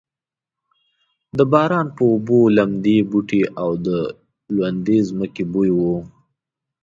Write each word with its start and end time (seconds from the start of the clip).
د 1.37 1.39
باران 1.51 1.87
په 1.95 2.03
اوبو 2.11 2.39
لمدې 2.57 2.97
بوټې 3.09 3.41
او 3.61 3.69
د 3.85 3.89
لوندې 4.55 4.97
ځمکې 5.09 5.43
بوی 5.51 5.71
و. 5.77 5.79